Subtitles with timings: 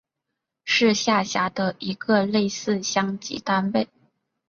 [0.63, 3.87] 是下辖的一个类似乡级单位。